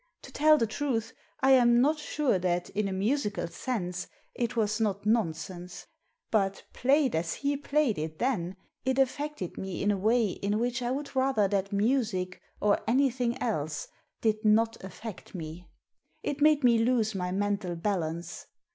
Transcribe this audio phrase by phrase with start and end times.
[0.23, 4.79] To tell the truth, I am not sure that, in a musical sense, it was
[4.79, 5.85] not nonsense;
[6.31, 10.81] but, played as he played it then, it affected me in a way in which
[10.81, 13.89] I would rather that music, or anything else,
[14.21, 15.67] did not affect me.
[16.23, 18.47] It made me lose my mental balance.